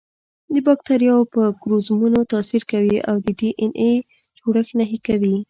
د 0.53 0.55
باکتریاوو 0.67 1.31
په 1.33 1.41
کروموزومونو 1.61 2.19
تاثیر 2.33 2.63
کوي 2.71 2.97
او 3.09 3.15
د 3.25 3.27
ډي 3.39 3.49
این 3.61 3.71
اې 3.83 3.93
جوړښت 4.39 4.71
نهي 4.79 4.99
کوي. 5.07 5.35